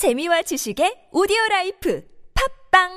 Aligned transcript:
재미와 0.00 0.40
지식의 0.40 1.12
오디오 1.12 1.36
life 1.50 2.02
팟빵 2.72 2.88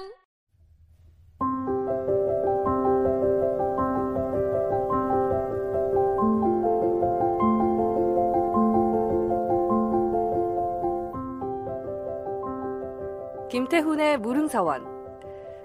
김태훈의 13.50 14.18
무릉서원 14.20 14.88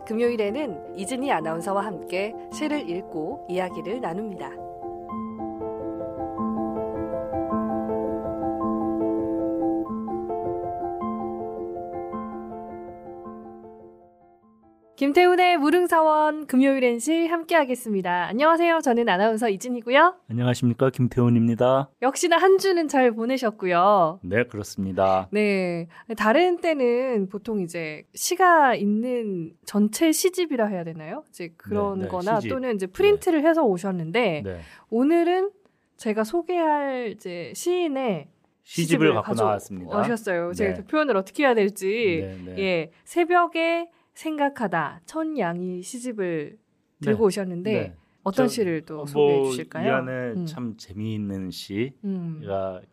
금요일에는 0.07 0.97
이진희 0.97 1.31
아나운서와 1.31 1.85
함께 1.85 2.35
시를 2.53 2.91
읽고 2.91 3.47
이야기를 3.49 4.01
나눕니다. 4.01 4.68
김태훈의 14.99 15.59
무릉사원 15.59 16.49
금요일엔 16.49 16.99
시 16.99 17.29
함께하겠습니다. 17.29 18.27
안녕하세요. 18.31 18.81
저는 18.81 19.09
아나운서 19.09 19.49
이진이고요. 19.49 20.17
안녕하십니까 20.29 20.91
김태훈입니다. 20.91 21.89
역시나 22.03 22.37
한 22.37 22.59
주는 22.59 22.89
잘 22.89 23.13
보내셨고요. 23.13 24.19
네 24.25 24.43
그렇습니다. 24.43 25.29
네. 25.31 25.87
다른 26.17 26.61
때는 26.61 27.29
보통 27.29 27.61
이제 27.61 28.03
시가 28.17 28.75
있는 28.75 29.53
전체 29.65 30.11
시집이라 30.11 30.67
해야 30.67 30.83
되나요? 30.83 31.23
이제 31.29 31.55
그런 31.57 31.99
네, 31.99 32.05
네, 32.07 32.11
거나 32.11 32.41
시집. 32.41 32.51
또는 32.51 32.75
이제 32.75 32.89
프린트를 32.89 33.47
해서 33.47 33.63
오셨는데 33.63 34.43
네 34.45 34.61
오늘은 34.91 35.53
제가 35.97 36.25
소개할 36.25 37.13
이제 37.15 37.53
시인의 37.55 38.27
시집을 38.65 39.15
갖고 39.15 39.29
가져 39.29 39.45
나왔습니다. 39.45 39.97
오셨어요. 39.97 40.55
제가 40.55 40.75
네. 40.75 40.81
그 40.81 40.87
표현을 40.89 41.17
어떻게 41.17 41.45
해야 41.45 41.55
될지. 41.55 42.21
네, 42.21 42.53
네. 42.53 42.63
예. 42.63 42.91
새벽에 43.05 43.91
생각하다 44.19 45.03
천양이 45.07 45.81
시집을 45.81 46.59
들고 47.01 47.19
네. 47.19 47.25
오셨는데 47.25 47.73
네. 47.73 47.95
어떤 48.25 48.49
저, 48.49 48.53
시를 48.53 48.85
또 48.85 49.03
어, 49.03 49.07
소개해 49.07 49.39
뭐, 49.39 49.51
주실까요? 49.51 49.87
이 49.87 49.91
안에 49.91 50.13
음. 50.33 50.47
참 50.47 50.77
재미있는 50.77 51.53
시가 51.53 51.93
음. 52.05 52.43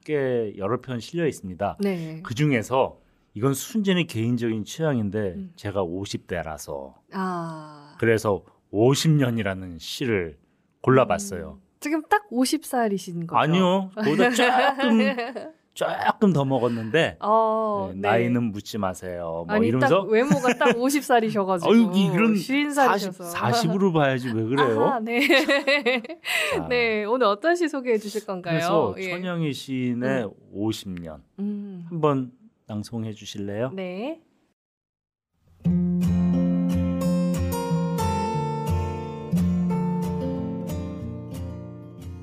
꽤 0.04 0.54
여러 0.58 0.80
편 0.82 1.00
실려 1.00 1.26
있습니다. 1.26 1.78
네. 1.80 2.22
그 2.24 2.36
중에서 2.36 3.00
이건 3.34 3.56
순전히 3.56 4.06
개인적인 4.06 4.66
취향인데 4.66 5.20
음. 5.36 5.52
제가 5.56 5.84
50대라서 5.84 6.94
아. 7.14 7.96
그래서 8.00 8.46
50년이라는 8.72 9.80
시를 9.80 10.38
골라봤어요. 10.82 11.60
지금 11.80 12.04
딱 12.04 12.30
50살이신 12.30 13.16
음, 13.16 13.28
거죠? 13.28 13.40
아니요, 13.40 13.90
조금 13.96 15.00
조금 15.76 16.32
더 16.32 16.46
먹었는데 16.46 17.18
어, 17.20 17.90
네, 17.94 18.00
네. 18.00 18.08
나이는 18.10 18.52
묻지 18.52 18.78
마세요. 18.78 19.44
뭐 19.46 19.56
아니 19.56 19.68
이러면서 19.68 20.04
딱 20.04 20.10
외모가 20.10 20.54
딱 20.54 20.68
50살이셔가지고 20.80 21.68
아유 21.68 21.92
이런 21.94 22.34
50살이셔서 22.34 23.24
40, 23.24 23.70
40으로 23.72 23.94
봐야지 23.94 24.30
왜 24.30 24.44
그래요? 24.44 24.86
아하, 24.86 25.00
네. 25.02 25.28
자, 25.28 26.68
네, 26.70 27.04
오늘 27.04 27.28
어떤 27.28 27.56
시 27.58 27.68
소개해 27.68 27.98
주실 27.98 28.26
건가요? 28.26 28.54
그래서 28.54 28.96
예. 29.00 29.10
천영희 29.12 29.52
시인의 29.54 30.30
50년 30.56 31.20
음. 31.40 31.86
한번 31.90 32.32
낭송해 32.68 33.12
주실래요? 33.14 33.72
네. 33.74 34.22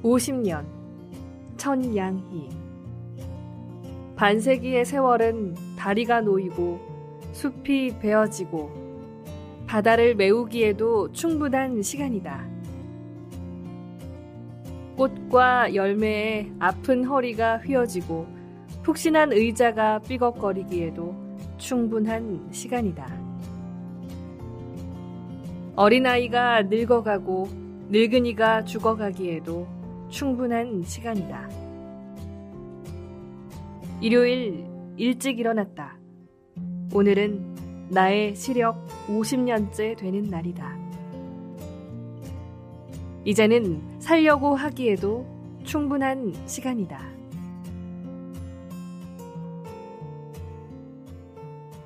(50년) 0.03 0.64
천양희 1.58 2.62
반세기의 4.16 4.84
세월은 4.84 5.55
다리가 5.77 6.20
놓이고 6.20 6.80
숲이 7.32 7.98
베어지고 7.98 8.70
바다를 9.66 10.14
메우기에도 10.14 11.12
충분한 11.12 11.82
시간이다. 11.82 12.46
꽃과 14.96 15.74
열매에 15.74 16.52
아픈 16.58 17.05
허리가 17.05 17.56
휘어지고 17.58 18.27
푹신한 18.83 19.33
의자가 19.33 20.01
삐걱거리기에도 20.01 21.14
충분한 21.56 22.48
시간이다. 22.51 23.06
어린아이가 25.74 26.64
늙어가고 26.64 27.48
늙은이가 27.89 28.64
죽어가기에도 28.64 29.67
충분한 30.11 30.83
시간이다. 30.84 31.61
일요일 34.02 34.67
일찍 34.96 35.39
일어났다. 35.39 35.96
오늘은 36.92 37.89
나의 37.89 38.35
시력 38.35 38.85
50년째 39.07 39.96
되는 39.96 40.24
날이다. 40.24 40.77
이제는 43.24 44.01
살려고 44.01 44.57
하기에도 44.57 45.24
충분한 45.63 46.35
시간이다. 46.48 46.98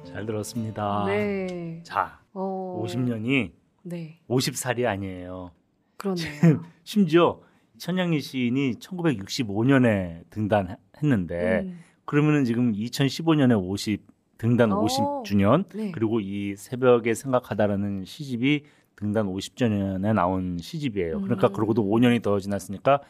잘 0.04 0.24
들었습니다. 0.24 1.04
네. 1.04 1.82
자, 1.82 2.18
어, 2.32 2.82
50년이 2.82 3.52
네. 3.82 4.20
50살이 4.26 4.86
아니에요. 4.86 5.50
그렇네요. 5.98 6.62
심지어 6.82 7.42
천양희 7.76 8.20
시인이 8.22 8.76
1965년에 8.76 10.30
등단했는데 10.30 11.60
음, 11.60 11.78
그러면은 12.06 12.44
지금 12.44 12.72
2015년에 12.72 13.60
50 13.62 14.06
등단 14.38 14.72
어. 14.72 14.84
50주년 14.84 15.64
네. 15.74 15.90
그리고 15.92 16.20
이 16.20 16.54
새벽에 16.56 17.14
생각하다라는 17.14 18.04
시집이 18.04 18.64
등단 18.96 19.26
50주년에 19.26 20.14
나온 20.14 20.58
시집이에요. 20.58 21.20
그러니까 21.20 21.48
음. 21.48 21.52
그러고도 21.52 21.84
5년이 21.84 22.22
더 22.22 22.38
지났으니까 22.38 23.00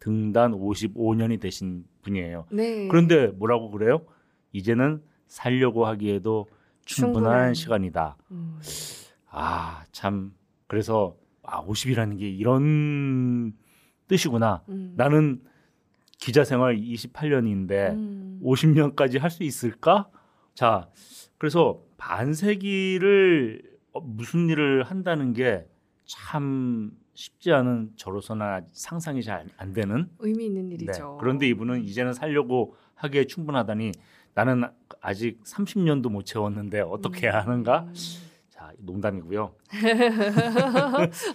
등단 0.00 0.52
55년이 0.52 1.40
되신 1.40 1.84
분이에요. 2.02 2.46
네. 2.50 2.88
그런데 2.88 3.28
뭐라고 3.28 3.70
그래요? 3.70 4.04
이제는 4.52 5.02
살려고 5.26 5.86
하기에도 5.86 6.46
충분한, 6.84 7.22
충분한. 7.22 7.54
시간이다. 7.54 8.16
음, 8.30 8.58
아, 9.30 9.84
참. 9.92 10.32
그래서 10.66 11.16
아, 11.42 11.64
50이라는 11.64 12.18
게 12.18 12.28
이런 12.28 13.52
뜻이구나. 14.06 14.62
음. 14.68 14.94
나는 14.96 15.42
기자 16.24 16.42
생활 16.42 16.76
28년인데 16.78 17.92
음, 17.92 18.40
50년까지 18.42 19.18
할 19.18 19.30
수 19.30 19.42
있을까? 19.44 20.08
자, 20.54 20.88
그래서 21.36 21.82
반세기를 21.98 23.62
어, 23.92 24.00
무슨 24.00 24.48
일을 24.48 24.84
한다는 24.84 25.32
게 25.34 25.66
참 26.06 26.90
쉽지 27.14 27.50
않은 27.52 27.92
저로서는 27.96 28.66
상상이 28.72 29.22
잘 29.22 29.46
안 29.56 29.72
되는. 29.72 30.08
의미 30.18 30.46
있는 30.46 30.68
네. 30.68 30.74
일이죠. 30.74 31.16
그런데 31.20 31.48
이분은 31.48 31.84
이제는 31.84 32.12
살려고 32.12 32.74
하기에 32.94 33.26
충분하다니 33.26 33.92
나는 34.34 34.64
아직 35.00 35.42
30년도 35.44 36.10
못 36.10 36.24
채웠는데 36.26 36.80
어떻게 36.80 37.26
해야 37.28 37.40
하는가? 37.40 37.86
음. 38.64 38.72
자, 38.72 38.72
농담이고요. 38.78 39.54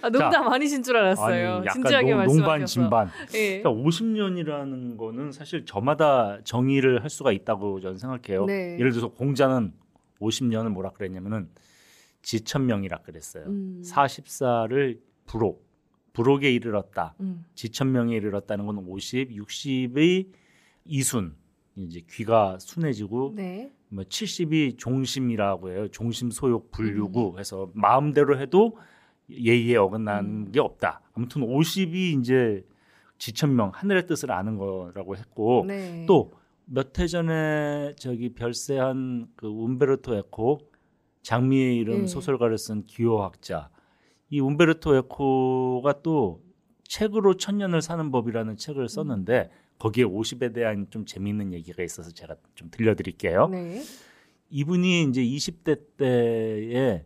아, 0.02 0.10
농담 0.10 0.48
아니신 0.48 0.82
줄 0.82 0.96
알았어요. 0.96 1.54
아니, 1.56 1.66
약간 1.66 1.72
진지하게 1.82 2.14
농. 2.14 2.26
농반 2.26 2.66
진반. 2.66 3.10
예. 3.34 3.60
그러니까 3.62 3.70
50년이라는 3.70 4.96
거는 4.96 5.32
사실 5.32 5.64
저마다 5.64 6.38
정의를 6.44 7.02
할 7.02 7.10
수가 7.10 7.32
있다고 7.32 7.80
저는 7.80 7.98
생각해요. 7.98 8.46
네. 8.46 8.74
예를 8.78 8.90
들어서 8.92 9.08
공자는 9.08 9.72
50년을 10.20 10.68
뭐라 10.70 10.90
그랬냐면은 10.90 11.48
지천명이라 12.22 12.98
그랬어요. 12.98 13.44
음. 13.46 13.82
40살을 13.84 15.00
부록, 15.26 15.66
부록에 16.12 16.50
이르렀다. 16.52 17.14
음. 17.20 17.44
지천명에 17.54 18.14
이르렀다는 18.16 18.66
건 18.66 18.78
50, 18.78 19.30
60의 19.30 20.26
이순, 20.84 21.34
이제 21.76 22.02
귀가 22.10 22.58
순해지고 22.58 23.32
네. 23.36 23.72
뭐 23.90 24.04
70이 24.04 24.78
종심이라고 24.78 25.70
해요. 25.70 25.88
종심 25.88 26.30
소욕 26.30 26.66
음. 26.66 26.70
불유구 26.70 27.38
해서 27.38 27.70
마음대로 27.74 28.38
해도 28.38 28.78
예의에 29.28 29.76
어긋나는 29.76 30.30
음. 30.30 30.52
게 30.52 30.60
없다. 30.60 31.02
아무튼 31.14 31.42
50이 31.42 32.20
이제 32.20 32.64
지천명 33.18 33.70
하늘의 33.74 34.06
뜻을 34.06 34.32
아는 34.32 34.56
거라고 34.56 35.16
했고 35.16 35.64
네. 35.66 36.06
또몇 36.06 36.98
해 36.98 37.06
전에 37.06 37.94
저기 37.96 38.32
별세한 38.32 39.28
그 39.36 39.46
움베르토 39.46 40.16
에코 40.16 40.60
장미의 41.22 41.76
이름 41.76 42.00
네. 42.02 42.06
소설가를 42.06 42.56
쓴 42.56 42.86
기호학자 42.86 43.68
이 44.30 44.40
움베르토 44.40 44.96
에코가 44.96 46.00
또 46.02 46.42
책으로 46.84 47.36
천년을 47.36 47.82
사는 47.82 48.10
법이라는 48.10 48.56
책을 48.56 48.88
썼는데 48.88 49.50
거기에 49.80 50.04
50에 50.04 50.52
대한 50.52 50.86
좀 50.90 51.06
재미있는 51.06 51.52
얘기가 51.54 51.82
있어서 51.82 52.12
제가 52.12 52.36
좀 52.54 52.68
들려드릴게요. 52.70 53.48
네. 53.48 53.82
이분이 54.50 55.04
이제 55.04 55.22
20대 55.22 55.80
때에 55.96 57.04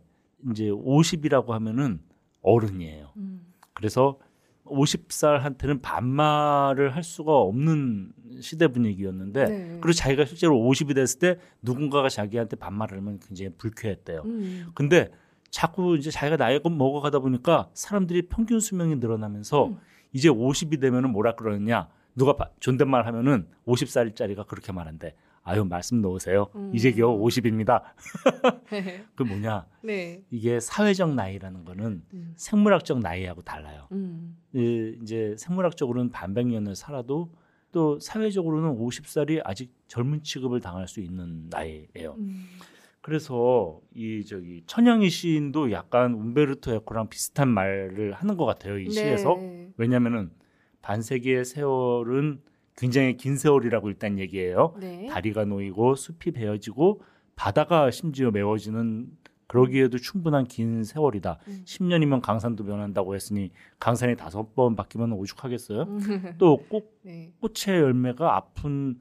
이제 0.51 0.69
50이라고 0.69 1.47
하면은 1.47 2.01
어른이에요. 2.41 3.13
음. 3.15 3.53
그래서 3.73 4.19
50살한테는 4.65 5.81
반말을 5.81 6.95
할 6.95 7.03
수가 7.03 7.33
없는 7.33 8.11
시대 8.41 8.67
분위기였는데 8.67 9.45
네. 9.45 9.67
그리고 9.79 9.93
자기가 9.93 10.25
실제로 10.25 10.57
50이 10.57 10.95
됐을 10.95 11.19
때 11.19 11.39
누군가가 11.61 12.09
자기한테 12.09 12.57
반말을 12.57 12.97
하면 12.97 13.19
굉장히 13.19 13.51
불쾌했대요. 13.57 14.23
음. 14.25 14.67
근데 14.75 15.09
자꾸 15.49 15.95
이제 15.95 16.11
자기가 16.11 16.35
나이가 16.35 16.69
먹어가다 16.69 17.19
보니까 17.19 17.69
사람들이 17.73 18.23
평균 18.23 18.59
수명이 18.59 18.97
늘어나면서 18.97 19.67
음. 19.67 19.77
이제 20.11 20.27
50이 20.27 20.81
되면은 20.81 21.11
뭐라 21.11 21.35
그러느냐 21.35 21.87
누가 22.15 22.35
바- 22.35 22.49
존댓말 22.59 23.05
하면은 23.07 23.47
50살짜리가 23.67 24.47
그렇게 24.47 24.71
말한대. 24.71 25.15
아유 25.43 25.63
말씀 25.63 26.01
놓으세요. 26.01 26.47
음. 26.55 26.71
이제 26.73 26.91
겨우 26.91 27.21
50입니다. 27.23 27.83
그 29.15 29.23
뭐냐 29.23 29.67
네. 29.83 30.23
이게 30.31 30.59
사회적 30.59 31.13
나이라는 31.13 31.65
거는 31.65 32.03
음. 32.13 32.33
생물학적 32.35 32.99
나이하고 32.99 33.41
달라요. 33.43 33.87
음. 33.91 34.37
이- 34.53 34.97
이제 35.03 35.35
생물학적으로는 35.37 36.09
반백년을 36.11 36.75
살아도 36.75 37.31
또 37.71 37.99
사회적으로는 37.99 38.79
50살이 38.79 39.41
아직 39.43 39.71
젊은 39.87 40.23
취급을 40.23 40.61
당할 40.61 40.87
수 40.87 40.99
있는 41.01 41.47
나이예요. 41.49 42.15
음. 42.17 42.45
그래서 43.01 43.79
이 43.93 44.25
저기 44.25 44.63
천양희 44.65 45.09
시인도 45.11 45.71
약간 45.71 46.13
움베르토 46.15 46.73
에코랑 46.73 47.09
비슷한 47.09 47.49
말을 47.49 48.13
하는 48.13 48.35
것 48.35 48.45
같아요 48.45 48.79
이 48.79 48.89
시에서 48.89 49.35
네. 49.35 49.69
왜냐하면은 49.77 50.31
반세기의 50.85 51.45
세월은 51.45 52.41
굉장히 52.77 53.17
긴 53.17 53.37
세월이라고 53.37 53.89
일단 53.89 54.19
얘기해요. 54.19 54.75
네. 54.79 55.07
다리가 55.07 55.45
놓이고 55.45 55.95
숲이 55.95 56.31
베어지고 56.31 57.01
바다가 57.35 57.89
심지어 57.89 58.29
메워지는 58.29 59.07
그러기에도 59.47 59.97
충분한 59.97 60.45
긴 60.45 60.83
세월이다. 60.83 61.39
음. 61.47 61.61
10년이면 61.65 62.21
강산도 62.21 62.63
변한다고 62.63 63.15
했으니 63.15 63.51
강산이 63.79 64.15
다섯 64.15 64.53
번 64.53 64.75
바뀌면 64.75 65.13
오죽하겠어요. 65.13 65.81
음. 65.83 66.35
또 66.37 66.57
꽃, 66.69 66.99
네. 67.01 67.31
꽃의 67.39 67.81
열매가 67.81 68.35
아픈 68.35 68.99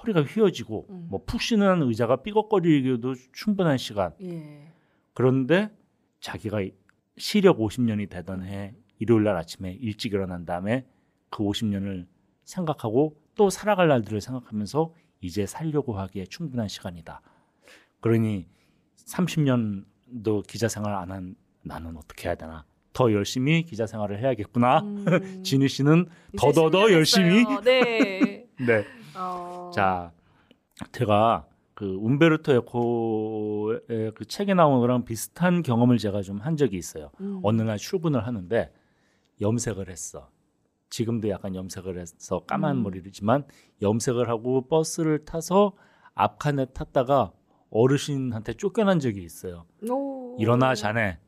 허리가 0.00 0.22
휘어지고 0.22 0.86
음. 0.88 1.06
뭐푹 1.10 1.42
쉬는 1.42 1.82
의자가 1.82 2.22
삐걱거리기도 2.22 3.14
충분한 3.32 3.76
시간. 3.76 4.12
예. 4.22 4.72
그런데 5.12 5.70
자기가 6.20 6.62
시력 7.18 7.58
50년이 7.58 8.08
되던 8.08 8.42
해 8.42 8.74
일요일 8.98 9.24
날 9.24 9.36
아침에 9.36 9.72
일찍 9.72 10.14
일어난 10.14 10.46
다음에 10.46 10.86
그 11.30 11.42
50년을 11.42 12.06
생각하고 12.44 13.16
또 13.34 13.50
살아갈 13.50 13.88
날들을 13.88 14.20
생각하면서 14.20 14.92
이제 15.20 15.46
살려고 15.46 15.98
하기에 15.98 16.26
충분한 16.26 16.68
시간이다. 16.68 17.20
그러니 18.00 18.46
30년도 19.30 20.46
기자 20.46 20.68
생활 20.68 20.94
안 20.94 21.10
한 21.10 21.34
나는 21.62 21.96
어떻게 21.96 22.28
해야 22.28 22.36
되나? 22.36 22.64
더 22.92 23.12
열심히 23.12 23.64
기자 23.64 23.86
생활을 23.86 24.20
해야겠구나. 24.20 24.80
음. 24.80 25.04
진희 25.44 25.68
씨는 25.68 26.06
더더더 26.38 26.86
10년 26.86 26.92
열심히. 26.92 27.44
네. 27.64 28.46
네. 28.64 28.84
어. 29.16 29.70
자, 29.74 30.12
제가 30.92 31.46
그 31.74 31.96
움베르토 32.00 32.52
에코의 32.52 34.12
그 34.14 34.24
책에 34.26 34.54
나온 34.54 34.78
거랑 34.80 35.04
비슷한 35.04 35.62
경험을 35.62 35.98
제가 35.98 36.22
좀 36.22 36.40
한 36.40 36.56
적이 36.56 36.76
있어요. 36.78 37.10
음. 37.20 37.40
어느 37.42 37.60
날 37.62 37.76
출근을 37.78 38.26
하는데 38.26 38.72
염색을 39.40 39.90
했어. 39.90 40.30
지금도 40.90 41.28
약간 41.28 41.54
염색을 41.54 41.98
해서 41.98 42.40
까만 42.46 42.78
음. 42.78 42.82
머리지만 42.84 43.44
염색을 43.82 44.28
하고 44.28 44.66
버스를 44.68 45.24
타서 45.24 45.72
앞칸에 46.14 46.66
탔다가 46.66 47.32
어르신한테 47.70 48.54
쫓겨난 48.54 49.00
적이 49.00 49.22
있어요. 49.24 49.66
오. 49.90 50.36
일어나 50.38 50.74
자네. 50.74 51.18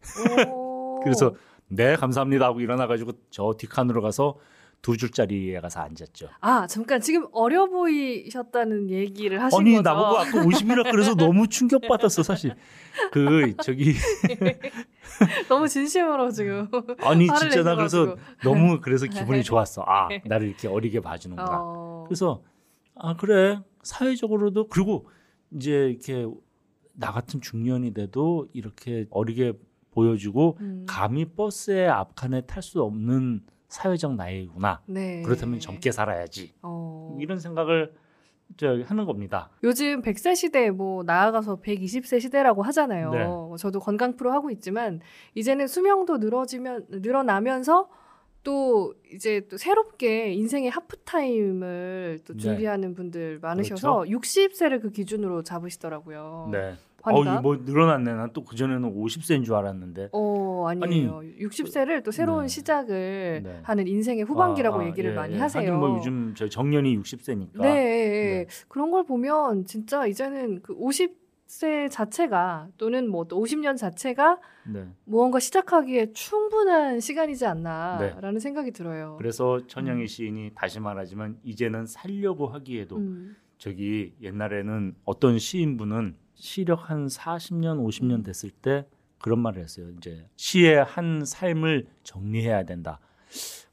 오. 0.48 1.00
그래서 1.04 1.34
네 1.68 1.96
감사합니다 1.96 2.46
하고 2.46 2.60
일어나가지고 2.60 3.12
저 3.30 3.54
뒷칸으로 3.58 4.00
가서 4.00 4.38
두 4.80 4.96
줄짜리에 4.96 5.60
가서 5.60 5.80
앉았죠. 5.80 6.28
아 6.40 6.66
잠깐 6.66 7.00
지금 7.00 7.26
어려 7.32 7.66
보이셨다는 7.66 8.90
얘기를 8.90 9.42
하신 9.42 9.58
아니 9.60 9.72
거죠? 9.72 9.82
나보고 9.82 10.18
아까 10.18 10.30
50이라 10.44 10.90
그래서 10.90 11.14
너무 11.16 11.48
충격받았어 11.48 12.22
사실. 12.22 12.54
그 13.10 13.54
저기 13.62 13.94
너무 15.48 15.68
진심으로 15.68 16.30
지금. 16.30 16.68
아니 17.00 17.26
진짜 17.26 17.62
나 17.62 17.74
그래서. 17.74 18.16
너무 18.42 18.80
그래서 18.80 19.06
기분이 19.06 19.42
좋았어. 19.44 19.84
아 19.86 20.08
나를 20.26 20.48
이렇게 20.48 20.68
어리게 20.68 21.00
봐주는구나. 21.00 21.48
어. 21.60 22.04
그래서 22.06 22.42
아 22.94 23.16
그래 23.16 23.60
사회적으로도 23.82 24.68
그리고 24.68 25.08
이제 25.52 25.88
이렇게 25.90 26.26
나 26.94 27.12
같은 27.12 27.40
중년이 27.40 27.94
돼도 27.94 28.48
이렇게 28.52 29.06
어리게 29.10 29.54
보여주고 29.90 30.58
음. 30.60 30.84
감히 30.88 31.24
버스의 31.24 31.88
앞칸에 31.88 32.42
탈 32.42 32.62
수 32.62 32.82
없는 32.82 33.42
사회적 33.68 34.14
나이구나. 34.14 34.82
네. 34.86 35.22
그렇다면 35.22 35.60
젊게 35.60 35.92
살아야지. 35.92 36.54
어. 36.62 37.16
이런 37.20 37.38
생각을 37.38 37.92
저 38.56 38.82
하는 38.82 39.04
겁니다. 39.04 39.50
요즘 39.62 40.00
100세 40.00 40.34
시대 40.34 40.70
뭐 40.70 41.02
나아가서 41.02 41.60
120세 41.60 42.20
시대라고 42.20 42.62
하잖아요. 42.62 43.10
네. 43.10 43.26
저도 43.58 43.78
건강 43.78 44.16
프로 44.16 44.32
하고 44.32 44.50
있지만 44.50 45.00
이제는 45.34 45.66
수명도 45.66 46.16
늘어지면 46.16 46.86
늘어나면서 46.88 47.90
또 48.48 48.94
이제 49.12 49.42
또 49.50 49.58
새롭게 49.58 50.32
인생의 50.32 50.70
하프타임을 50.70 52.20
또 52.24 52.32
네. 52.32 52.38
준비하는 52.38 52.94
분들 52.94 53.40
많으셔서 53.42 54.04
60세를 54.08 54.80
그 54.80 54.90
기준으로 54.90 55.42
잡으시더라고요. 55.42 56.48
네. 56.50 56.72
환갑. 57.02 57.38
어, 57.38 57.42
뭐 57.42 57.56
늘어났네. 57.62 58.14
난 58.14 58.30
또 58.32 58.44
그전에는 58.44 58.94
50세인 58.94 59.44
줄 59.44 59.54
알았는데. 59.54 60.08
어, 60.12 60.66
아니에요. 60.66 61.20
60세를 61.40 62.02
또 62.02 62.10
새로운 62.10 62.42
네. 62.44 62.48
시작을 62.48 63.40
네. 63.44 63.60
하는 63.64 63.86
인생의 63.86 64.24
후반기라고 64.24 64.78
아, 64.78 64.82
아, 64.82 64.86
얘기를 64.86 65.10
예, 65.10 65.14
많이 65.14 65.34
예. 65.34 65.38
하세요. 65.38 65.60
하긴 65.62 65.78
뭐 65.78 65.96
요즘 65.98 66.32
저 66.34 66.48
정년이 66.48 66.96
60세니까. 67.00 67.60
네, 67.60 67.68
네. 67.68 68.46
그런 68.68 68.90
걸 68.90 69.04
보면 69.04 69.66
진짜 69.66 70.06
이제는 70.06 70.62
그 70.62 70.72
50 70.72 71.27
세 71.48 71.88
자체가 71.88 72.68
또는 72.76 73.08
뭐 73.08 73.24
또 73.24 73.42
50년 73.42 73.76
자체가 73.76 74.38
네. 74.66 74.86
무언가 75.04 75.40
시작하기에 75.40 76.12
충분한 76.12 77.00
시간이지 77.00 77.46
않나라는 77.46 78.34
네. 78.34 78.40
생각이 78.40 78.70
들어요. 78.72 79.16
그래서 79.18 79.66
천영희 79.66 80.06
시인이 80.06 80.52
다시 80.54 80.78
말하지만 80.78 81.38
이제는 81.42 81.86
살려고 81.86 82.48
하기에도 82.48 82.96
음, 82.96 83.36
저기 83.56 84.14
옛날에는 84.20 84.94
어떤 85.04 85.38
시인분은 85.38 86.16
시력 86.34 86.90
한 86.90 87.06
40년, 87.06 87.84
50년 87.84 88.24
됐을 88.24 88.50
때 88.50 88.86
그런 89.18 89.40
말을 89.40 89.62
했어요. 89.62 89.90
이제 89.96 90.28
시의 90.36 90.84
한 90.84 91.24
삶을 91.24 91.86
정리해야 92.02 92.64
된다. 92.64 93.00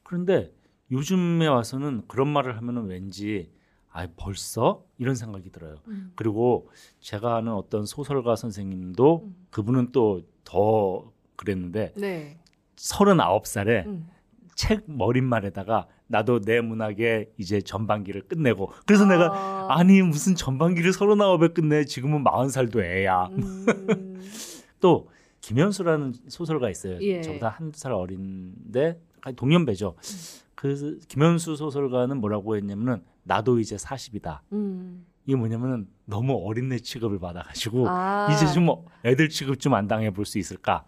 그런데 0.02 0.52
요즘에 0.90 1.46
와서는 1.46 2.02
그런 2.08 2.28
말을 2.28 2.56
하면은 2.56 2.86
왠지 2.86 3.50
아 3.96 4.06
벌써 4.16 4.84
이런 4.98 5.14
생각이 5.14 5.50
들어요. 5.50 5.76
음, 5.88 6.12
그리고 6.16 6.68
제가 7.00 7.36
아는 7.36 7.52
어떤 7.52 7.86
소설가 7.86 8.36
선생님도 8.36 9.22
음. 9.24 9.46
그분은 9.50 9.92
또 9.92 10.22
더 10.46 11.12
그랬는데 11.34 11.92
네. 11.96 12.38
39살에 12.76 13.84
음. 13.84 14.08
책 14.54 14.84
머릿말에다가 14.86 15.86
나도 16.06 16.40
내 16.40 16.62
문학의 16.62 17.32
이제 17.36 17.60
전반기를 17.60 18.22
끝내고 18.22 18.72
그래서 18.86 19.04
내가 19.04 19.26
아, 19.26 19.76
아니 19.76 20.00
무슨 20.00 20.34
전반기를 20.34 20.92
39에 20.92 21.52
끝내 21.52 21.84
지금은 21.84 22.24
40살도 22.24 22.80
애야 22.82 23.26
음, 23.32 24.22
또 24.80 25.10
김현수라는 25.42 26.14
소설가 26.28 26.70
있어요 26.70 26.98
예. 27.00 27.20
저보다 27.20 27.48
한두 27.48 27.78
살 27.78 27.92
어린데 27.92 29.00
동년배죠 29.34 29.96
그 30.54 31.00
김현수 31.08 31.56
소설가는 31.56 32.18
뭐라고 32.18 32.56
했냐면은 32.56 33.02
나도 33.26 33.58
이제 33.58 33.76
40이다 33.76 34.40
음. 34.52 35.04
이게 35.26 35.36
뭐냐면은 35.36 35.88
너무 36.04 36.40
어린애 36.46 36.78
취급을 36.78 37.18
받아가지고 37.18 37.86
아, 37.88 38.28
이제 38.32 38.46
좀 38.52 38.68
애들 39.04 39.28
취급 39.28 39.58
좀 39.60 39.74
안 39.74 39.88
당해 39.88 40.10
볼 40.10 40.24
수 40.24 40.38
있을까 40.38 40.84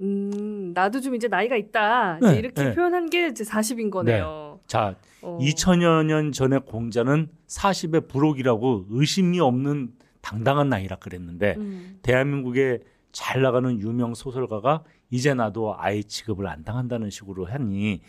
음, 0.00 0.72
나도 0.74 1.00
좀 1.00 1.14
이제 1.16 1.26
나이가 1.26 1.56
있다. 1.56 2.18
이제 2.18 2.32
네, 2.32 2.38
이렇게 2.38 2.62
네. 2.62 2.74
표현한 2.74 3.10
게 3.10 3.26
이제 3.28 3.42
40인 3.42 3.90
거네요. 3.90 4.60
자 4.68 4.94
어. 5.22 5.38
2000여 5.40 6.04
년 6.04 6.30
전에 6.30 6.58
공자는 6.58 7.28
40의 7.48 8.06
부록이라고 8.08 8.86
의심이 8.90 9.40
없는 9.40 9.92
당당한 10.20 10.68
나이라 10.68 10.96
그랬는데 10.96 11.54
음, 11.56 11.98
대한민국에 12.02 12.80
잘 13.10 13.42
나가는 13.42 13.80
유명 13.80 14.14
소설가가 14.14 14.84
이제 15.10 15.34
나도 15.34 15.74
아이 15.76 16.04
취급을 16.04 16.46
안 16.46 16.62
당한다는 16.62 17.10
식으로 17.10 17.46
하니 17.46 18.02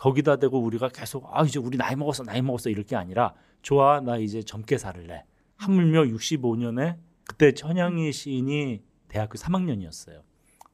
거기다 0.00 0.36
대고 0.36 0.58
우리가 0.60 0.88
계속 0.88 1.26
아 1.30 1.44
이제 1.44 1.58
우리 1.58 1.76
나이 1.76 1.94
먹었어 1.94 2.24
나이 2.24 2.40
먹었어 2.40 2.70
이럴 2.70 2.84
게 2.84 2.96
아니라 2.96 3.34
좋아 3.60 4.00
나 4.00 4.16
이제 4.16 4.42
젊게 4.42 4.78
살래 4.78 5.24
하물며 5.56 6.04
65년에 6.04 6.96
그때 7.28 7.52
천양희 7.52 8.10
시인이 8.10 8.82
대학교 9.08 9.34
3학년이었어요 9.34 10.22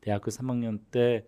대학교 0.00 0.30
3학년 0.30 0.78
때 0.92 1.26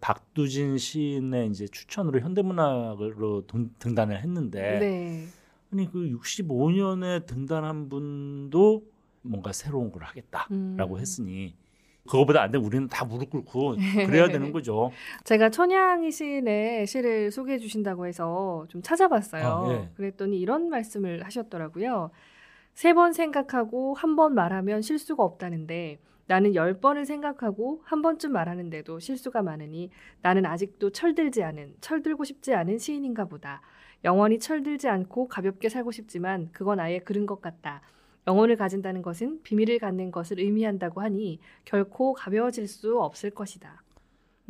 박두진 0.00 0.78
시인의 0.78 1.48
이제 1.48 1.66
추천으로 1.66 2.20
현대문학으로 2.20 3.48
등- 3.48 3.74
등단을 3.80 4.20
했는데 4.20 4.78
네. 4.78 5.26
아니 5.72 5.90
그 5.90 6.08
65년에 6.08 7.26
등단한 7.26 7.88
분도 7.88 8.84
뭔가 9.22 9.52
새로운 9.52 9.90
걸 9.90 10.04
하겠다라고 10.04 10.94
음. 10.94 11.00
했으니 11.00 11.56
그거보다 12.10 12.42
안 12.42 12.50
돼. 12.50 12.58
우리는 12.58 12.88
다 12.88 13.04
무릎 13.04 13.30
꿇고 13.30 13.76
그래야 14.06 14.28
되는 14.28 14.52
거죠. 14.52 14.90
제가 15.24 15.50
천양이 15.50 16.10
시인의 16.10 16.86
시를 16.86 17.30
소개해 17.30 17.58
주신다고 17.58 18.06
해서 18.06 18.66
좀 18.68 18.82
찾아봤어요. 18.82 19.44
아, 19.46 19.72
예. 19.72 19.88
그랬더니 19.96 20.38
이런 20.40 20.68
말씀을 20.68 21.24
하셨더라고요. 21.24 22.10
세 22.74 22.92
번 22.94 23.12
생각하고 23.12 23.94
한 23.94 24.16
번 24.16 24.34
말하면 24.34 24.82
실수가 24.82 25.22
없다는데 25.22 25.98
나는 26.26 26.54
열 26.54 26.74
번을 26.80 27.04
생각하고 27.04 27.82
한 27.84 28.02
번쯤 28.02 28.32
말하는데도 28.32 29.00
실수가 29.00 29.42
많으니 29.42 29.90
나는 30.22 30.46
아직도 30.46 30.90
철들지 30.90 31.42
않은, 31.42 31.74
철들고 31.80 32.22
싶지 32.24 32.54
않은 32.54 32.78
시인인가 32.78 33.24
보다. 33.24 33.60
영원히 34.04 34.38
철들지 34.38 34.88
않고 34.88 35.26
가볍게 35.28 35.68
살고 35.68 35.90
싶지만 35.90 36.48
그건 36.52 36.78
아예 36.80 37.00
그른 37.00 37.26
것 37.26 37.40
같다. 37.42 37.82
영혼을 38.26 38.56
가진다는 38.56 39.02
것은 39.02 39.42
비밀을 39.42 39.78
갖는 39.78 40.10
것을 40.10 40.40
의미한다고 40.40 41.00
하니 41.00 41.38
결코 41.64 42.12
가벼워질 42.12 42.68
수 42.68 43.00
없을 43.00 43.30
것이다. 43.30 43.82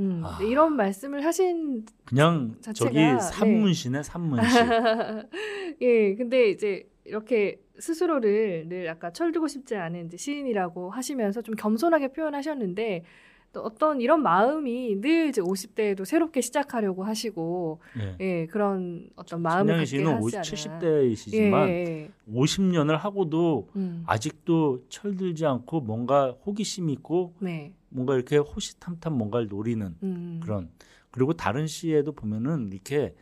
음, 0.00 0.22
아. 0.24 0.38
네, 0.38 0.48
이런 0.48 0.76
말씀을 0.76 1.24
하신 1.24 1.84
그냥 2.04 2.56
자체가, 2.60 2.90
저기 2.90 2.96
네. 2.96 3.18
산문시네 3.18 4.02
산문시. 4.02 4.58
예, 5.82 6.14
근데 6.14 6.50
이제 6.50 6.88
이렇게 7.04 7.60
스스로를 7.78 8.68
늘 8.68 8.88
아까 8.88 9.12
철들고 9.12 9.48
싶지 9.48 9.76
않은 9.76 10.10
시인이라고 10.16 10.90
하시면서 10.90 11.42
좀 11.42 11.54
겸손하게 11.54 12.08
표현하셨는데 12.08 13.04
또 13.52 13.62
어떤 13.62 14.00
이런 14.00 14.22
마음이 14.22 15.00
늘 15.00 15.28
이제 15.28 15.40
50대에도 15.40 16.04
새롭게 16.04 16.40
시작하려고 16.40 17.02
하시고 17.02 17.80
예. 17.98 18.16
예, 18.20 18.46
그런 18.46 19.10
어떤 19.16 19.42
마음을 19.42 19.74
갖게 19.74 19.86
씨는 19.86 20.14
하지 20.14 20.24
50, 20.24 20.36
않아. 20.36 20.42
70대이시지만 20.42 21.68
예, 21.68 21.72
예. 21.72 22.10
50년을 22.32 22.96
하고도 22.96 23.70
음, 23.74 24.04
아직도 24.06 24.84
철들지 24.88 25.46
않고 25.46 25.80
뭔가 25.80 26.30
호기심 26.46 26.90
있고 26.90 27.34
네. 27.40 27.72
뭔가 27.88 28.14
이렇게 28.14 28.36
호시탐탐 28.36 29.14
뭔가를 29.14 29.48
노리는 29.48 29.96
음, 30.02 30.40
그런 30.42 30.70
그리고 31.10 31.32
다른 31.32 31.66
시에도 31.66 32.12
보면은 32.12 32.70
이렇게 32.72 33.16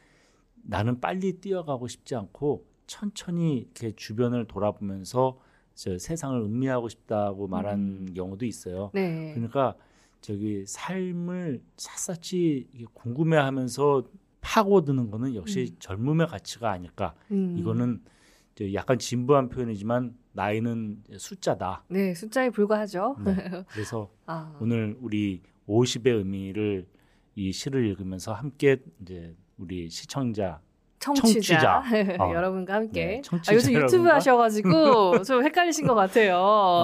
나는 0.62 1.00
빨리 1.00 1.40
뛰어가고 1.40 1.88
싶지 1.88 2.14
않고 2.14 2.66
천천히 2.86 3.60
이렇게 3.60 3.92
주변을 3.96 4.46
돌아보면서 4.46 5.38
저 5.74 5.96
세상을 5.96 6.38
음미하고 6.38 6.90
싶다고 6.90 7.46
말한 7.46 7.78
음. 7.78 8.14
경우도 8.14 8.44
있어요. 8.44 8.90
네. 8.92 9.32
그러니까 9.32 9.74
저기 10.20 10.64
삶을 10.66 11.62
샅샅이 11.76 12.68
궁금해하면서 12.92 14.04
파고드는 14.40 15.10
거는 15.10 15.34
역시 15.34 15.68
음. 15.72 15.76
젊음의 15.78 16.26
가치가 16.28 16.70
아닐까. 16.70 17.14
음, 17.30 17.56
이거는 17.58 18.02
약간 18.74 18.98
진부한 18.98 19.48
표현이지만 19.48 20.16
나이는 20.32 21.02
숫자다. 21.16 21.84
네, 21.88 22.14
숫자에 22.14 22.50
불과하죠. 22.50 23.16
네. 23.24 23.34
그래서 23.70 24.10
아, 24.26 24.56
오늘 24.60 24.96
우리 25.00 25.42
50의 25.68 26.16
의미를 26.18 26.86
이 27.34 27.52
시를 27.52 27.86
읽으면서 27.86 28.32
함께 28.32 28.82
이제 29.00 29.34
우리 29.58 29.88
시청자 29.90 30.60
청취자, 31.00 31.82
청취자. 31.82 31.82
어. 32.24 32.34
여러분과 32.34 32.74
함께 32.74 33.04
네, 33.06 33.18
아, 33.18 33.22
청취자 33.22 33.54
요즘 33.54 33.72
유튜브 33.74 34.08
여러분과- 34.08 34.14
하셔가지고 34.14 35.22
좀 35.22 35.44
헷갈리신 35.44 35.86
것 35.86 35.94
같아요. 35.94 36.36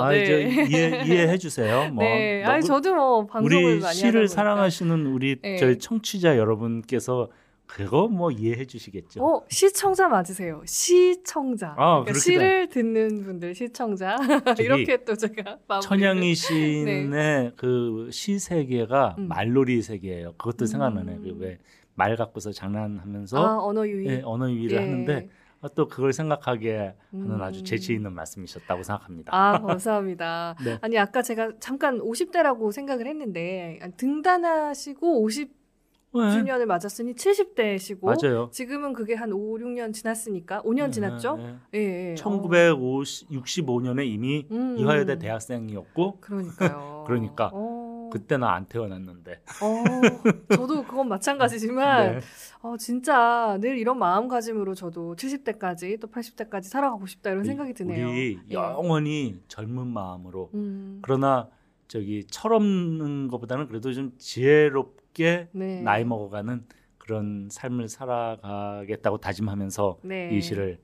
아, 0.02 0.10
네. 0.10 0.22
이제 0.22 0.66
이해 0.68 1.02
이해해 1.04 1.36
주세요. 1.38 1.90
뭐 1.90 2.04
네, 2.04 2.44
아니 2.44 2.62
저도 2.64 2.94
뭐 2.94 3.26
방송을 3.26 3.64
우리 3.74 3.80
많이 3.80 3.94
시를. 3.94 4.28
사랑하시는 4.28 5.06
우리 5.06 5.36
네. 5.42 5.56
저희 5.56 5.78
청취자 5.78 6.36
여러분께서 6.38 7.28
그거 7.66 8.08
뭐 8.08 8.30
이해해 8.30 8.66
주시겠죠. 8.66 9.24
어 9.24 9.42
시청자 9.48 10.06
맞으세요. 10.06 10.62
시청자. 10.66 11.74
아, 11.78 12.00
그러니까 12.02 12.18
시를 12.20 12.68
듣는 12.68 13.24
분들 13.24 13.54
시청자 13.54 14.16
이렇게 14.60 14.98
또 15.04 15.14
제가 15.16 15.58
천양희 15.82 16.34
시인의 16.34 17.52
그시 17.56 18.38
세계가 18.38 19.16
음. 19.18 19.28
말놀이 19.28 19.80
세계예요. 19.82 20.32
그것도 20.36 20.64
음. 20.64 20.66
생각나네. 20.66 21.18
그왜 21.24 21.58
말 21.94 22.16
갖고서 22.16 22.52
장난하면서 22.52 23.38
아 23.38 23.58
언어 23.62 23.86
유희. 23.86 24.06
예, 24.08 24.22
언어 24.24 24.50
유희를 24.50 24.76
예. 24.76 24.80
하는데 24.80 25.28
아, 25.60 25.68
또 25.74 25.88
그걸 25.88 26.12
생각하게 26.12 26.94
하는 27.10 27.30
음. 27.30 27.42
아주 27.42 27.62
재치 27.62 27.94
있는 27.94 28.12
말씀이셨다고 28.12 28.82
생각합니다. 28.82 29.32
아 29.34 29.60
감사합니다. 29.62 30.56
네. 30.64 30.78
아니 30.82 30.98
아까 30.98 31.22
제가 31.22 31.52
잠깐 31.58 32.00
50대라고 32.00 32.70
생각을 32.70 33.06
했는데 33.06 33.80
등단하시고 33.96 35.26
50주년을 35.26 36.58
네, 36.58 36.64
맞았으니 36.66 37.14
70대시고 37.14 38.04
맞아요. 38.04 38.50
지금은 38.52 38.92
그게 38.92 39.14
한 39.14 39.32
5, 39.32 39.56
6년 39.58 39.94
지났으니까 39.94 40.60
5년 40.62 40.92
지났죠? 40.92 41.36
네, 41.36 41.44
네. 41.44 41.78
예, 41.78 42.10
예. 42.10 42.14
1965년에 42.16 44.06
이미 44.06 44.46
음, 44.50 44.76
이화여대 44.78 45.14
음. 45.14 45.18
대학생이었고 45.18 46.18
그러니까요. 46.20 47.04
그러니까. 47.08 47.50
어, 47.54 47.83
그때는 48.14 48.46
안 48.46 48.66
태어났는데. 48.66 49.42
어, 49.60 50.54
저도 50.54 50.84
그건 50.84 51.08
마찬가지지만 51.08 52.12
네. 52.12 52.20
어, 52.62 52.76
진짜 52.76 53.58
늘 53.60 53.76
이런 53.76 53.98
마음가짐으로 53.98 54.76
저도 54.76 55.16
70대까지 55.16 55.98
또 56.00 56.06
80대까지 56.06 56.62
살아가고 56.62 57.06
싶다 57.06 57.30
이런 57.30 57.42
생각이 57.42 57.74
드네요. 57.74 58.08
우리 58.08 58.38
예. 58.50 58.54
영원히 58.54 59.40
젊은 59.48 59.88
마음으로 59.88 60.50
음, 60.54 61.00
그러나 61.02 61.48
저기 61.88 62.24
철없는 62.30 63.26
것보다는 63.26 63.66
그래도 63.66 63.92
좀 63.92 64.12
지혜롭게 64.16 65.48
네. 65.50 65.82
나이 65.82 66.04
먹어가는 66.04 66.64
그런 66.98 67.48
삶을 67.50 67.88
살아가겠다고 67.88 69.18
다짐하면서 69.18 69.98
네. 70.02 70.30
이 70.32 70.40
시를 70.40 70.78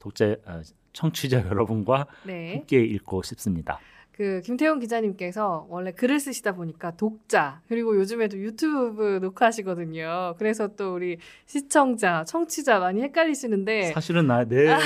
독자 0.00 0.34
아, 0.44 0.60
청취자 0.92 1.46
여러분과 1.46 2.08
네. 2.26 2.54
함께 2.54 2.84
읽고 2.84 3.22
싶습니다. 3.22 3.78
그 4.16 4.40
김태훈 4.44 4.78
기자님께서 4.78 5.66
원래 5.68 5.90
글을 5.90 6.20
쓰시다 6.20 6.52
보니까 6.52 6.92
독자 6.96 7.60
그리고 7.66 7.96
요즘에도 7.96 8.38
유튜브 8.38 9.18
녹화하시거든요. 9.20 10.36
그래서 10.38 10.68
또 10.76 10.94
우리 10.94 11.18
시청자, 11.46 12.22
청취자 12.24 12.78
많이 12.78 13.02
헷갈리시는데 13.02 13.92
사실은 13.92 14.28
나내 14.28 14.76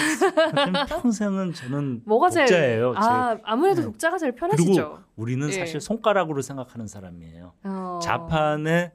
평생은 0.88 1.52
저는 1.52 2.02
뭐가 2.06 2.30
제일 2.30 2.46
독자예요. 2.46 2.94
제- 2.94 2.98
아 3.00 3.38
아무래도 3.44 3.82
네. 3.82 3.86
독자가 3.86 4.16
제일 4.16 4.32
편하시죠. 4.32 5.02
우리는 5.16 5.46
예. 5.48 5.52
사실 5.52 5.80
손가락으로 5.82 6.40
생각하는 6.40 6.86
사람이에요. 6.86 7.52
어. 7.64 7.98
자판에 8.02 8.92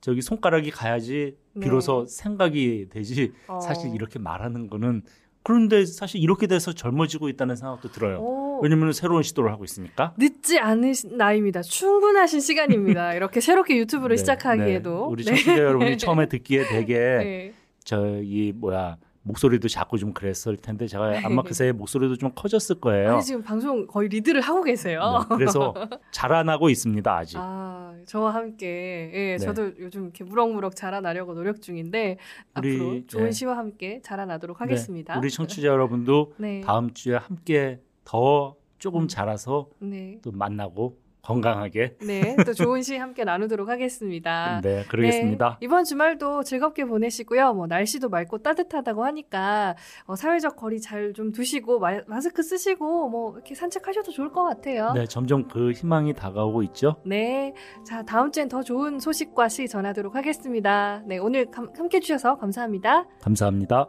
저기 0.00 0.22
손가락이 0.22 0.72
가야지 0.72 1.36
비로소 1.60 2.04
생각이 2.04 2.88
되지. 2.90 3.14
네. 3.28 3.32
어. 3.46 3.60
사실 3.60 3.94
이렇게 3.94 4.18
말하는 4.18 4.66
거는 4.68 5.02
그런데 5.48 5.86
사실 5.86 6.20
이렇게 6.20 6.46
돼서 6.46 6.74
젊어지고 6.74 7.30
있다는 7.30 7.56
생각도 7.56 7.90
들어요. 7.90 8.18
오. 8.18 8.60
왜냐면 8.62 8.92
새로운 8.92 9.22
시도를 9.22 9.50
하고 9.50 9.64
있으니까. 9.64 10.12
늦지 10.18 10.58
않은 10.58 10.92
시- 10.92 11.06
나이입니다. 11.08 11.62
충분하신 11.62 12.40
시간입니다. 12.40 13.14
이렇게 13.16 13.40
새롭게 13.40 13.78
유튜브를 13.78 14.16
네, 14.16 14.18
시작하기에도 14.20 14.90
네. 14.90 15.06
우리 15.10 15.24
네. 15.24 15.30
청취자 15.30 15.56
여러분이 15.58 15.96
처음에 15.96 16.26
듣기에 16.28 16.64
되게 16.66 16.98
네. 16.98 17.54
저기 17.82 18.52
뭐야 18.54 18.98
목소리도 19.28 19.68
작고 19.68 19.98
좀 19.98 20.12
그랬을 20.12 20.56
텐데 20.56 20.86
제가 20.86 21.20
아마 21.22 21.42
그새 21.42 21.70
목소리도 21.72 22.16
좀 22.16 22.32
커졌을 22.34 22.80
거예요. 22.80 23.12
아니 23.12 23.22
지금 23.22 23.42
방송 23.42 23.86
거의 23.86 24.08
리드를 24.08 24.40
하고 24.40 24.62
계세요. 24.62 25.26
네, 25.28 25.36
그래서 25.36 25.74
자라나고 26.10 26.70
있습니다 26.70 27.16
아직. 27.16 27.36
아, 27.38 27.94
저와 28.06 28.34
함께 28.34 29.10
예, 29.12 29.36
네. 29.36 29.38
저도 29.38 29.72
요즘 29.78 30.04
이렇게 30.04 30.24
무럭무럭 30.24 30.74
자라나려고 30.74 31.34
노력 31.34 31.60
중인데 31.60 32.16
우리, 32.56 32.74
앞으로 32.74 33.06
좋은 33.06 33.24
네. 33.26 33.30
시와 33.30 33.56
함께 33.56 34.00
자라나도록 34.02 34.58
네, 34.58 34.64
하겠습니다. 34.64 35.18
우리 35.18 35.30
청취자 35.30 35.68
여러분도 35.68 36.32
네. 36.38 36.62
다음 36.62 36.92
주에 36.94 37.16
함께 37.16 37.80
더 38.04 38.56
조금 38.78 39.02
음. 39.02 39.08
자라서 39.08 39.68
네. 39.78 40.18
또 40.22 40.32
만나고 40.32 40.96
건강하게 41.22 41.96
네, 42.06 42.36
또 42.46 42.52
좋은 42.54 42.82
시 42.82 42.96
함께 42.96 43.24
나누도록 43.24 43.68
하겠습니다. 43.68 44.60
네 44.64 44.84
그러겠습니다. 44.88 45.58
네, 45.60 45.64
이번 45.64 45.84
주말도 45.84 46.42
즐겁게 46.42 46.84
보내시고요. 46.84 47.54
뭐 47.54 47.66
날씨도 47.66 48.08
맑고 48.08 48.38
따뜻하다고 48.38 49.04
하니까 49.04 49.76
어, 50.06 50.16
사회적 50.16 50.56
거리 50.56 50.80
잘 50.80 51.12
좀 51.14 51.32
두시고 51.32 51.78
마, 51.80 52.00
마스크 52.06 52.42
쓰시고 52.42 53.08
뭐 53.08 53.32
이렇게 53.34 53.54
산책하셔도 53.54 54.12
좋을 54.12 54.30
것 54.30 54.44
같아요. 54.44 54.92
네 54.94 55.06
점점 55.06 55.48
그 55.48 55.72
희망이 55.72 56.12
다가오고 56.14 56.62
있죠. 56.64 56.96
네. 57.04 57.54
자, 57.84 58.02
다음 58.02 58.30
주엔 58.30 58.48
더 58.48 58.62
좋은 58.62 58.98
소식과 59.00 59.48
시 59.48 59.66
전하도록 59.68 60.14
하겠습니다. 60.14 61.02
네, 61.06 61.18
오늘 61.18 61.50
감- 61.50 61.70
함께 61.76 61.96
해주셔서 61.98 62.36
감사합니다. 62.38 63.06
감사합니다. 63.22 63.88